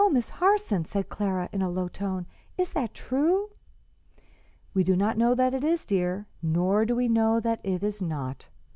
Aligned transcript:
'""Oh, 0.03 0.09
Miss 0.09 0.31
Harson!" 0.31 0.83
said 0.83 1.09
Clara, 1.09 1.47
in 1.53 1.61
a 1.61 1.69
low 1.69 1.87
tone. 1.87 2.25
"Is 2.57 2.71
that 2.71 2.95
true?" 2.95 3.51
"We 4.73 4.83
do 4.83 4.95
not 4.95 5.15
know 5.15 5.35
that 5.35 5.53
it 5.53 5.63
is, 5.63 5.85
dear, 5.85 6.25
nor 6.41 6.85
do 6.85 6.95
we 6.95 7.07
know 7.07 7.39
that 7.39 7.59
it 7.63 7.83
is 7.83 8.01
not. 8.01 8.47